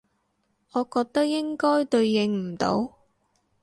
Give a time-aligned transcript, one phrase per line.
[0.71, 2.97] 我覺得應該對應唔到